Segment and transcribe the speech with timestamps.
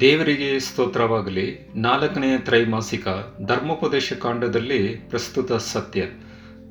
[0.00, 1.70] ದೇವರಿಗೆ ಸ್ತೋತ್ರವಾಗಲಿ.
[1.74, 3.08] ನಾಲ್ಕನೆಯ ತ್ರೈಮಾಸಿಕ
[3.46, 6.02] ಧರ್ಮೋಪದೇಶ ಕಾಂಡದಲ್ಲಿ ಪ್ರಸ್ತುತ ಸತ್ಯ.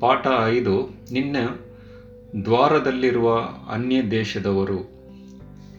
[0.00, 1.36] ಪಾಠ ಐದು, ನಿನ್ನ
[2.44, 3.40] ದ್ವಾರದಲ್ಲಿರುವ
[3.70, 4.78] ಅನ್ಯ ದೇಶದವರು.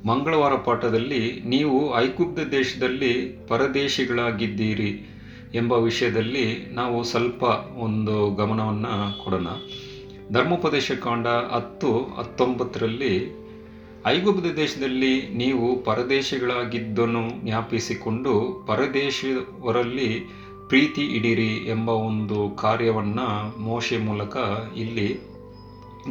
[0.07, 5.18] ಮಂಗಳವಾರ ಪಾಠದಲ್ಲಿ ನೀವು ಐಕುಬ್ಧ ದೇಶದಲ್ಲಿ ಪರದೇಶಿಗಳಾಗಿದ್ದೀರಿ.
[5.55, 7.43] ಎಂಬ ವಿಷಯದಲ್ಲಿ ನಾವು ಸ್ವಲ್ಪ
[7.77, 9.47] ಒಂದು ಗಮನವನ್ನು ಕೊಡೋಣ.
[10.31, 13.39] ಧರ್ಮೋಪದೇಶ ಕಾಂಡ ಹತ್ತು, ಹತ್ತೊಂಬತ್ತರಲ್ಲಿ,
[14.05, 20.25] ಐಗುಪ್ತ ದೇಶದಲ್ಲಿ ನೀವು ಪರದೇಶಿಗಳಾಗಿದ್ದನ್ನು ಜ್ಞಾಪಿಸಿಕೊಂಡು ಪರದೇಶವರಲ್ಲಿ
[20.67, 24.37] ಪ್ರೀತಿ ಇಡಿರಿ ಎಂಬ ಒಂದು ಕಾರ್ಯವನ್ನು ಮೋಶೆ ಮೂಲಕ
[24.77, 25.19] ಇಲ್ಲಿ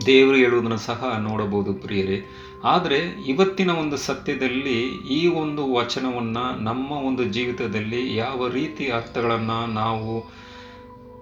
[0.06, 2.22] ದೇವರು ಹೇಳುವುದನ್ನು ಸಹ ನೋಡಬಹುದು ಪ್ರಿಯರೇ.
[2.64, 10.26] ಆದರೆ ಇವತ್ತಿನ ಒಂದು ಸತ್ಯದಲ್ಲಿ ಈ ಒಂದು ವಚನವನ್ನು ನಮ್ಮ ಒಂದು ಜೀವಿತದಲ್ಲಿ ಯಾವ ರೀತಿ ಅರ್ಥಗಳನ್ನು ನಾವು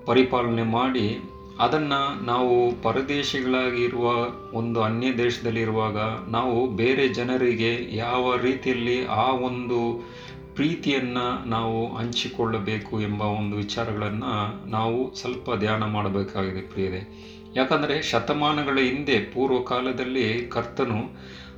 [0.05, 1.19] ಪರಿಪಾಲನೆ ಮಾಡಿ
[1.59, 4.07] ಅದನ್ನು ನಾವು ಪರದೇಶಿಗಳಾಗಿರುವ
[4.53, 10.09] ಒಂದು ಅನ್ಯ ದೇಶದಲ್ಲಿರುವಾಗ ನಾವು ಬೇರೆ ಜನರಿಗೆ ಯಾವ ರೀತಿಯಲ್ಲಿ ಆ ಒಂದು
[10.55, 17.36] ಪ್ರೀತಿಯನ್ನು ನಾವು ಹಂಚಿಕೊಳ್ಳಬೇಕು ಎಂಬ ಒಂದು ವಿಚಾರಗಳನ್ನು ನಾವು ಸ್ವಲ್ಪ ಧ್ಯಾನ ಮಾಡಬೇಕಾಗಿದೆ ಪ್ರಿಯರೇ.
[17.57, 21.01] ಯಾಕಂದರೆ ಶತಮಾನಗಳ ಹಿಂದೆ ಪೂರ್ವ ಕಾಲದಲ್ಲಿ ಕರ್ತನು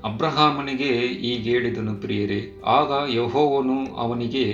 [0.04, 2.62] ಅಬ್ರಹಾಮನಿಗೆ ಹೀಗೆ ಹೇಳಿದನು ಪ್ರಿಯರೇ.
[2.66, 4.44] ಆಗ ಯಹೋವನು ಅವನಿಗೆ,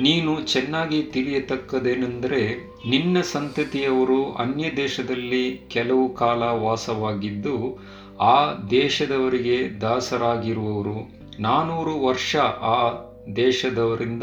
[0.00, 7.78] ನೀನು ಚೆನ್ನಾಗಿ ತಿಳಿಯತಕ್ಕದೇನೆಂದರೆ ನಿನ್ನ ಸಂತತಿಯವರು ಅನ್ಯ ದೇಶದಲ್ಲಿ ಕೆಲವು ಕಾಲ ವಾಸವಾಗಿದ್ದು
[8.20, 10.96] ಆ ದೇಶದವರಿಗೆ ದಾಸರಾಗಿರುವವರು
[11.40, 12.76] ನಾನೂರು ವರ್ಷ ಆ
[13.36, 14.22] ದೇಶದವರಿಂದ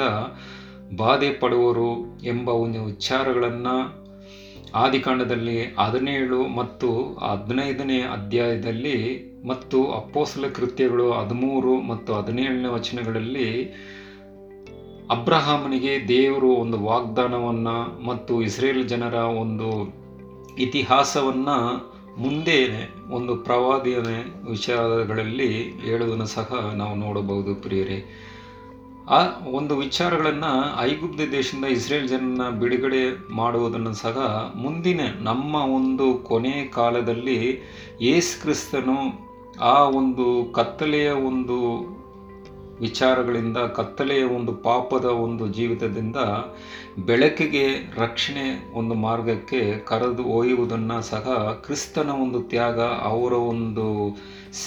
[0.98, 4.07] ಬಾಧೆ ಪಡುವರು ಎಂಬ ಒಂದು ವಿಚಾರಗಳನ್ನು
[4.74, 13.74] ಆದಿಕಾಂಡದಲ್ಲಿ ಹದಿನೇಳು ಮತ್ತು ಹದಿನೈದನೇ ಅಧ್ಯಾಯದಲ್ಲಿ ಮತ್ತು ಅಪ್ಪೋಸಲ ಕೃತ್ಯಗಳು ಹದಿಮೂರು ಮತ್ತು ಹದಿನೇಳನೇ ವಚನಗಳಲ್ಲಿ
[15.10, 19.68] ಅಬ್ರಹಾಮನಿಗೆ ದೇವರು ಒಂದು ವಾಗ್ದಾನವನ್ನು ಮತ್ತು ಇಸ್ರೇಲ್ ಜನರ ಒಂದು
[20.56, 21.88] ಇತಿಹಾಸವನ್ನು
[22.18, 23.96] ಮುಂದೆ ಒಂದು ಪ್ರವಾದಿಯ
[24.50, 28.04] ವಿಚಾರಗಳಲ್ಲಿ ಹೇಳುವುದನ್ನು ಸಹ ನಾವು ನೋಡಬಹುದು ಪ್ರಿಯರೇ.
[29.08, 29.20] ಆ
[29.52, 33.04] ಒಂದು ವಿಚಾರಗಳನ್ನು ಐಗುಪ್ತ ದೇಶದಿಂದ ಇಸ್ರೇಲ್ ಜನನ ಬಿಡುಗಡೆ
[33.36, 34.18] ಮಾಡುವುದನ್ನು ಸಹ
[34.56, 37.38] ಮುಂದಿನ ನಮ್ಮ ಒಂದು ಕೊನೆ ಕಾಲದಲ್ಲಿ
[38.02, 38.98] ಯೇಸು ಕ್ರಿಸ್ತನು
[39.62, 41.58] ಆ ಒಂದು ಕತ್ತಲೆಯ ಒಂದು
[42.80, 46.16] ವಿಚಾರಗಳಿಂದ, ಕತ್ತಲೆಯ ಒಂದು ಪಾಪದ ಒಂದು ಜೀವಿತದಿಂದ
[47.00, 47.64] ಬೆಳಕಿಗೆ
[47.96, 51.26] ರಕ್ಷಣೆ ಒಂದು ಮಾರ್ಗಕ್ಕೆ ಕರೆದು ಒಯ್ಯುವುದನ್ನು ಸಹ
[51.66, 53.88] ಕ್ರಿಸ್ತನ ಒಂದು ತ್ಯಾಗ, ಅವರ ಒಂದು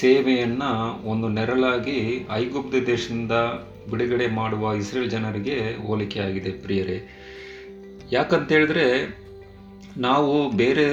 [0.01, 0.71] ಸೇವೆಯನ್ನು
[1.11, 1.99] ಒಂದು ನೆರಳಾಗಿ
[2.33, 3.33] ಐಗುಪ್ತ ದೇಶದಿಂದ
[3.91, 6.99] ಬಿಡುಗಡೆ ಮಾಡುವ ಇಸ್ರೇಲ್ ಜನರಿಗೆ ಹೋಲಿಕೆಯಾಗಿದೆ ಪ್ರಿಯರೇ.
[8.13, 8.87] ಯಾಕಂತೇಳಿದ್ರೆ
[9.97, 10.87] ನಾವು ಬೇರೆ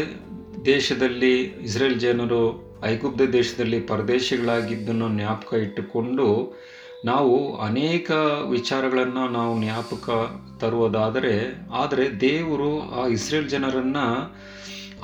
[0.65, 2.41] ದೇಶದಲ್ಲಿ ಇಸ್ರೇಲ್ ಜನರು,
[2.83, 6.27] ಐಗುಪ್ತ ದೇಶದಲ್ಲಿ ಪರದೇಶಿಗಳಾಗಿದ್ದನ್ನು ಜ್ಞಾಪಕ ಇಟ್ಟುಕೊಂಡು
[7.05, 8.11] ನಾವು ಅನೇಕ
[8.49, 10.09] ವಿಚಾರಗಳನ್ನು ನಾವು ಜ್ಞಾಪಕ
[10.61, 11.35] ತರುವುದಾದರೆ,
[11.73, 14.05] ಆದರೆ ದೇವರು ಆ ಇಸ್ರೇಲ್ ಜನರನ್ನು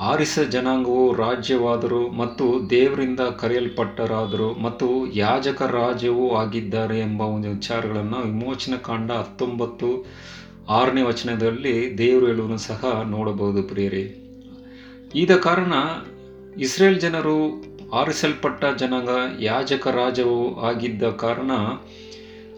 [0.00, 9.10] ಆರಿಸ ಜನಾಂಗವು ರಾಜ್ಯವಾದರು ಮತ್ತು ದೇವರಿಂದ ಕರೆಯಲ್ಪಟ್ಟರಾದರು ಮತ್ತು ಯಾಜಕ ರಾಜ್ಯವೂ ಆಗಿದ್ದಾರೆ ಎಂಬ ಒಂದು ವಿಚಾರಗಳನ್ನು ವಿಮೋಚನ ಕಾಂಡ
[9.10, 10.06] ಹತ್ತೊಂಬತ್ತು
[10.68, 14.02] ಆರನೇ ವಚನದಲ್ಲಿ ದೇವರು ಹೇಳುವನ್ನು ಸಹ ನೋಡಬಹುದು ಪ್ರಿಯರಿ.
[15.14, 15.72] ಇದ ಕಾರಣ
[16.60, 19.08] ಇಸ್ರೇಲ್ ಜನರು ಆರಿಸಲ್ಪಟ್ಟ ಜನಾಂಗ
[19.40, 21.50] ಯಾಜಕ ರಾಜವು ಆಗಿದ್ದ ಕಾರಣ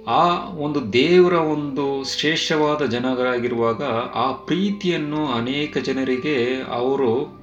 [0.06, 3.83] ಆ ಒಂದು ದೇವರ ಒಂದು ಶ್ರೇಷ್ಠವಾದ ಜನಗಳಾಗಿರುವಾಗ
[4.15, 7.39] ಆ ಪ್ರೀತಿಯನ್ನು ಅನೇಕ ಜನರಿಗೆ ಅವರು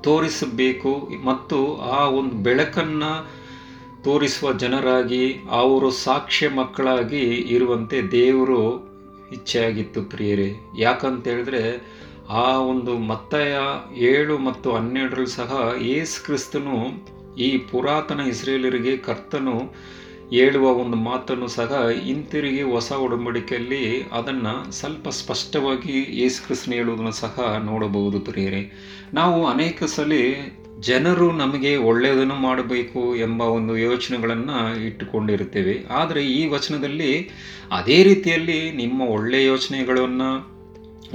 [0.00, 3.12] ತೋರಿಸಬೇಕು ಮತ್ತು ಆ ಒಂದು ಬೆಳಕನ್ನು
[4.04, 8.60] ತೋರಿಸುವ ಜನರಾಗಿ, ಅವರು ಸಾಕ್ಷ್ಯ ಮಕ್ಕಳಾಗಿ ಇರುವಂತೆ ದೇವರು
[9.32, 10.54] ಇಚ್ಛೆಯಾಗಿತ್ತು ಪ್ರಿಯರೇ.
[10.78, 11.62] ಯಾಕಂತ ಹೇಳಿದ್ರೆ
[12.28, 13.56] ಆ ಒಂದು ಮತ್ತಾಯ
[13.96, 16.76] ಏಳು ಮತ್ತು ಹನ್ನೆರಡರಲ್ಲಿ ಸಹ ಯೇಸು ಕ್ರಿಸ್ತನು
[17.36, 19.56] ಈ ಪುರಾತನ ಇಸ್ರೇಲರಿಗೆ ಕರ್ತನು
[20.30, 28.72] ಹೇಳುವ ಒಂದು ಮಾತನ್ನು ಸಹ ಹಿಂತಿರುಗಿ ಹೊಸ ಒಡಂಬಡಿಕೆಯಲ್ಲಿ ಅದನ್ನು ಸ್ವಲ್ಪ ಸ್ಪಷ್ಟವಾಗಿ ಯೇಸು ಹೇಳುವುದನ್ನು ಸಹ ನೋಡಬಹುದು ಪ್ರಿಯರೇ.
[29.14, 30.12] ನಾವು ಅನೇಕ ಸಲ
[30.80, 35.84] ಜನರು ನಮಗೆ ಒಳ್ಳೆಯದನ್ನು ಮಾಡಬೇಕು ಎಂಬ ಒಂದು ಯೋಚನೆಗಳನ್ನು ಇಟ್ಟುಕೊಂಡಿರುತ್ತೇವೆ.
[35.90, 37.30] ಆದರೆ ಈ ವಚನದಲ್ಲಿ
[37.72, 40.56] ಅದೇ ರೀತಿಯಲ್ಲಿ ನಿಮ್ಮ ಒಳ್ಳೆಯ ಯೋಚನೆಗಳನ್ನು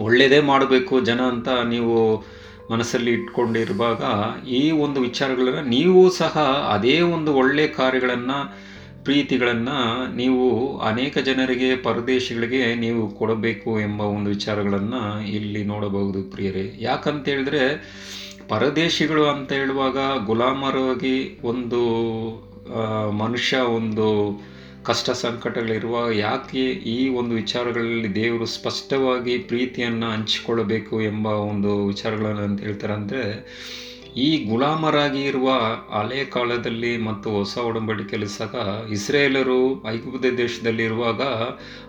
[0.04, 2.26] ಒಳ್ಳೆಯದೇ ಮಾಡಬೇಕು ಜನ ಅಂತ ನೀವು
[2.72, 4.02] ಮನಸ್ಸಲ್ಲಿ ಇಟ್ಕೊಂಡಿರುವಾಗ
[4.46, 6.38] ಈ ಒಂದು ವಿಚಾರಗಳನ್ನು ನೀವು ಸಹ
[6.76, 8.71] ಅದೇ ಒಂದು ಒಳ್ಳೆಯ ಕಾರ್ಯಗಳನ್ನು
[9.04, 9.78] ಪ್ರೀತಿಗಳನ್ನು
[10.16, 16.74] ನೀವು ಅನೇಕ ಜನರಿಗೆ, ಪರದೇಶಿಗಳಿಗೆ ನೀವು ಕೊಡಬೇಕು ಎಂಬ ಒಂದು ವಿಚಾರಗಳನ್ನು ಇಲ್ಲಿ ನೋಡಬಹುದು ಪ್ರಿಯರೇ.
[16.80, 17.64] ಯಾಕಂತ ಹೇಳಿದ್ರೆ,
[18.48, 21.82] ಪರದೇಶಿಗಳು ಅಂತ ಹೇಳುವಾಗ ಗುಲಾಮರಾಗಿ ಒಂದು
[23.18, 24.08] ಮನುಷ್ಯ ಒಂದು
[24.84, 32.94] ಕಷ್ಟ ಸಂಕಟಗಳಿರುವ ಯಾಕೆ ಈ ಒಂದು ವಿಚಾರಗಳಲ್ಲಿ ದೇವರು ಸ್ಪಷ್ಟವಾಗಿ ಪ್ರೀತಿಯನ್ನು ಹಂಚಿಕೊಳ್ಳಬೇಕು ಎಂಬ ಒಂದು ವಿಚಾರಗಳನ್ನು ಅಂತ ಹೇಳ್ತಾರೆ
[32.94, 33.24] ಅಂದರೆ
[34.16, 35.52] ಈ ಗುಲಾಮರಾಗಿ ಇರುವ
[36.00, 41.22] ಹಳೆ ಕಾಲದಲ್ಲಿ ಮತ್ತು ಹೊಸ ಒಡಂಬಡಿಕೆಯಲ್ಲಿ ಸಹ ಇಸ್ರೇಲರು ಐಗುಪ್ತ ದೇಶದಲ್ಲಿರುವಾಗ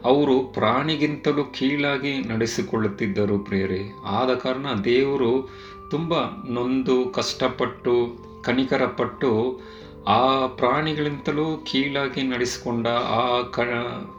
[0.04, 3.92] ಅವರು ಪ್ರಾಣಿಗಿಂತಲೂ ಕೀಳಾಗಿ ನಡೆಸಿಕೊಳ್ಳುತ್ತಿದ್ದರು ಪ್ರಿಯರೇ.
[4.04, 5.50] ಆದ ಕಾರಣ ದೇವರು
[5.90, 6.14] ತುಂಬ
[6.48, 9.60] ನೊಂದು, ಕಷ್ಟಪಟ್ಟು ಕಣಿಕರಪಟ್ಟು
[10.06, 13.60] ಆ ಪ್ರಾಣಿಗಳಿಂತಲೂ ಕೀಳಾಗಿ ನಡೆಸಿಕೊಂಡ ಆ ಕ,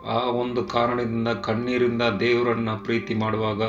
[0.06, 3.62] ಆ ಒಂದು ಕಾರಣದಿಂದ, ಕಣ್ಣೀರಿಂದ ದೇವರನ್ನು ಪ್ರೀತಿ ಮಾಡುವಾಗ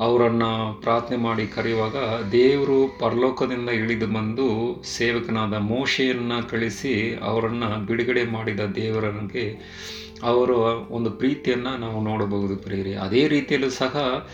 [0.00, 1.96] ಅವರನ್ನು ಪ್ರಾರ್ಥನೆ ಮಾಡಿ ಕರೆಯುವಾಗ
[2.32, 9.46] ದೇವರು ಪರಲೋಕದಿಂದ ಇಳಿದು ಬಂದು ಸೇವಕನಾದ ಮೋಶೆಯನ್ನು ಕಳಿಸಿ ಅವರನ್ನು ಬಿಡುಗಡೆ ಮಾಡಿದ ದೇವರನಿಗೆ
[10.22, 10.50] ಅವರ
[10.90, 12.94] ಒಂದು ಪ್ರೀತಿಯನ್ನು ನಾವು ನೋಡಬಹುದು ಪ್ರಿಯರಿ.
[12.94, 14.26] ಅದೇ ರೀತಿಯಲ್ಲೂ ಸಹ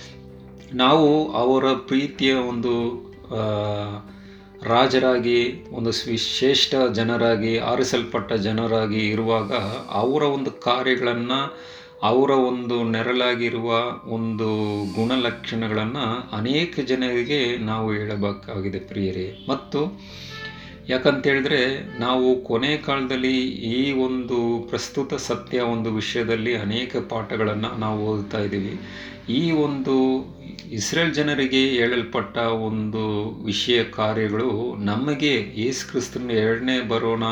[0.73, 2.73] ನಾವು ಅವರ ಪ್ರೀತಿಯ ಒಂದು
[4.65, 9.53] ರಾಜರಾಗಿ, ಒಂದು ವಿಶೇಷ ಜನರಾಗಿ, ಆರಿಸಲ್ಪಟ್ಟ ಜನರಾಗಿ ಇರುವಾಗ
[9.91, 11.73] ಅವರ ಒಂದು ಕಾರ್ಯಗಳನ್ನು
[12.03, 13.69] ಅವರ ಒಂದು ನೆರಳಾಗಿರುವ
[14.05, 14.49] ಒಂದು
[14.95, 19.47] ಗುಣಲಕ್ಷಣಗಳನ್ನು ಅನೇಕ ಜನರಿಗೆ ನಾವು ಹೇಳಬೇಕಾಗಿದೆ ಪ್ರಿಯರೇ.
[19.49, 20.01] ಮತ್ತು
[20.89, 21.61] ಯಾಕಂತೇಳಿದ್ರೆ
[21.99, 28.81] ನಾವು ಕೊನೆ ಕಾಲದಲ್ಲಿ ಈ ಒಂದು ಪ್ರಸ್ತುತ ಸತ್ಯ ಒಂದು ವಿಷಯದಲ್ಲಿ ಅನೇಕ ಪಾಠಗಳನ್ನು ನಾವು ಓದ್ತಾ ಇದ್ದೀವಿ.
[29.33, 29.97] ಈ ಒಂದು
[30.73, 37.25] ಇಸ್ರೇಲ್ ಜನರಿಗೆ ಹೇಳಲ್ಪಟ್ಟ ಒಂದು ವಿಷಯ ಕಾರ್ಯಗಳು ನಮಗೆ ಯೇಸು ಕ್ರಿಸ್ತನ ಎರಡನೇ ಬರೋಣ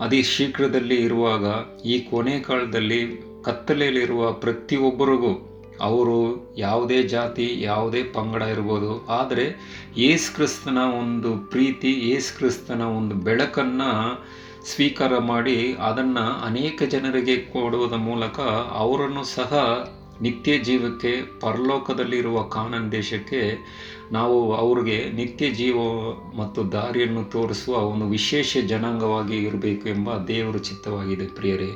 [0.00, 1.44] ಅತಿ ಶೀಘ್ರದಲ್ಲಿ ಇರುವಾಗ
[1.86, 5.32] ಈ ಕೊನೆ ಕಾಲದಲ್ಲಿ ಕತ್ತಲೆಯಲ್ಲಿರುವ ಪ್ರತಿಯೊಬ್ಬರಿಗೂ
[5.80, 6.18] ಅವರು
[6.58, 9.06] ಯಾವುದೇ ಜಾತಿ, ಯಾವುದೇ ಪಂಗಡ ಇರ್ಬೋದು.
[9.06, 9.44] ಆದರೆ
[9.96, 13.90] ಯೇಸು ಕ್ರಿಸ್ತನ ಒಂದು ಪ್ರೀತಿ, ಯೇಸು ಕ್ರಿಸ್ತನ ಒಂದು ಬೆಳಕನ್ನು
[14.64, 18.40] ಸ್ವೀಕಾರ ಮಾಡಿ ಅದನ್ನು ಅನೇಕ ಜನರಿಗೆ ಕೊಡುವುದರ ಮೂಲಕ
[18.74, 19.52] ಅವರನ್ನು ಸಹ
[20.22, 23.42] ನಿತ್ಯ ಜೀವಕ್ಕೆ, ಪರಲೋಕದಲ್ಲಿರುವ ಕಾನನ್ ದೇಶಕ್ಕೆ
[24.12, 25.76] ನಾವು ಅವ್ರಿಗೆ ನಿತ್ಯ ಜೀವ
[26.36, 31.72] ಮತ್ತು ದಾರಿಯನ್ನು ತೋರಿಸುವ ಒಂದು ವಿಶೇಷ ಜನಾಂಗವಾಗಿ ಇರಬೇಕು ಎಂಬ ದೇವರ ಚಿತ್ತವಾಗಿದೆ ಪ್ರಿಯರೇ.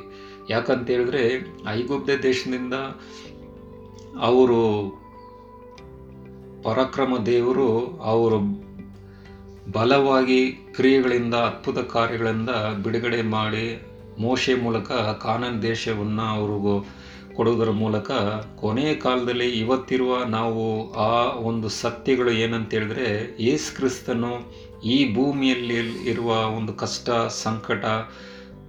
[0.49, 1.23] ಯಾಕಂತ ಹೇಳಿದ್ರೆ
[1.67, 2.73] ಐಗುಪ್ತ ದೇಶದಿಂದ
[4.21, 4.61] ಅವರು
[6.63, 8.39] ಪರಾಕ್ರಮ ದೇವರು ಅವರು
[9.71, 12.49] ಬಲವಾಗಿ ಕ್ರಿಯೆಗಳಿಂದ ಅದ್ಭುತ ಕಾರ್ಯಗಳಿಂದ
[12.83, 13.87] ಬಿಡುಗಡೆ ಮಾಡಿ
[14.19, 14.91] ಮೋಶೆ ಮೂಲಕ
[15.21, 16.85] ಕಾನನ್ ದೇಶವನ್ನು ಅವ್ರಿಗೂ
[17.35, 18.11] ಕೊಡುವುದರ ಮೂಲಕ
[18.55, 26.73] ಕೊನೆಯ ಕಾಲದಲ್ಲಿ ಇವತ್ತಿರುವ ನಾವು ಆ ಒಂದು ಸತ್ಯಗಳು ಏನಂತ ಹೇಳಿದ್ರೆ ಯೇಸು ಕ್ರಿಸ್ತನು ಈ ಭೂಮಿಯಲ್ಲಿ ಇರುವ ಒಂದು
[26.73, 27.85] ಕಷ್ಟ, ಸಂಕಟ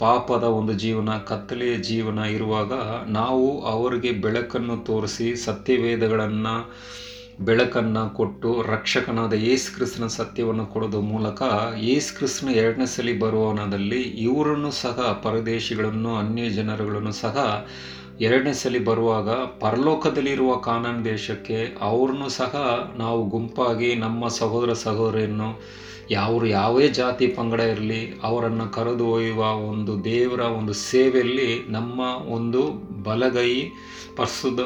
[0.00, 2.72] ಪಾಪದ ಒಂದು ಜೀವನ, ಕತ್ತಲೆಯ ಜೀವನ ಇರುವಾಗ
[3.08, 6.54] ನಾವು ಅವರಿಗೆ ಬೆಳಕನ್ನು ತೋರಿಸಿ ಸತ್ಯವೇದಗಳನ್ನು,
[7.40, 11.42] ಬೆಳಕನ್ನು ಕೊಟ್ಟು ರಕ್ಷಕನಾದ ಯೇಸು ಕ್ರಿಸ್ತನ ಸತ್ಯವನ್ನು ಕೊಡೋದ್ರ ಮೂಲಕ
[11.78, 17.36] ಯೇಸು ಕ್ರಿಸ್ತನ ಎರಡನೇ ಸಲ ಬರುವವನದಲ್ಲಿ ಇವರನ್ನು ಸಹ, ಪರದೇಶಿಗಳನ್ನು ಅನ್ಯ ಜನರುಗಳನ್ನು ಸಹ
[18.20, 19.30] ಎರಡನೇ ಸಲ ಬರುವಾಗ
[19.60, 25.60] ಪರಲೋಕದಲ್ಲಿರುವ ಕಾನನ್ ದೇಶಕ್ಕೆ ಅವ್ರನ್ನೂ ಸಹ ನಾವು ಗುಂಪಾಗಿ ನಮ್ಮ ಸಹೋದರ ಸಹೋದರಿಯನ್ನು
[26.10, 32.00] ಯಾವರು ಯಾವೇ ಜಾತಿ ಪಂಗಡ ಇರಲಿ, ಅವರನ್ನು ಕರೆದು ಒಯ್ಯುವ ಒಂದು ದೇವರ ಒಂದು ಸೇವೆಯಲ್ಲಿ ನಮ್ಮ
[32.32, 32.62] ಒಂದು
[33.02, 33.72] ಬಲಗೈ
[34.16, 34.60] ಪರಿಶುದ್ಧ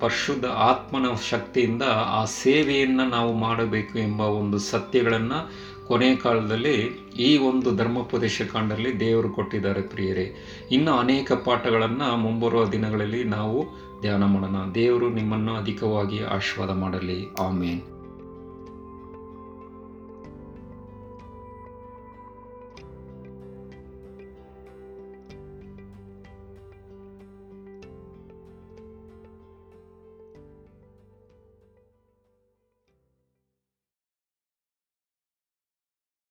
[0.00, 5.50] ಪರಿಶುದ್ಧ ಆತ್ಮನ ಶಕ್ತಿಯಿಂದ ಆ ಸೇವೆಯನ್ನು ನಾವು ಮಾಡಬೇಕು ಎಂಬ ಒಂದು ಸತ್ಯಗಳನ್ನು
[5.88, 6.74] ಕೊನೆಯ ಕಾಲದಲ್ಲಿ
[7.18, 10.34] ಈ ಒಂದು ಧರ್ಮೋಪದೇಶ ಕಾಂಡಲ್ಲಿ ದೇವರು ಕೊಟ್ಟಿದ್ದಾರೆ ಪ್ರಿಯರೇ.
[10.70, 13.66] ಇನ್ನು ಅನೇಕ ಪಾಠಗಳನ್ನು ಮುಂಬರುವ ದಿನಗಳಲ್ಲಿ ನಾವು
[14.00, 14.72] ಧ್ಯಾನ ಮಾಡೋಣ.
[14.74, 17.26] ದೇವರು ನಿಮ್ಮನ್ನು ಅಧಿಕವಾಗಿ ಆಶೀರ್ವಾದ ಮಾಡಲಿ.
[17.40, 17.97] ಆಮೇನ್.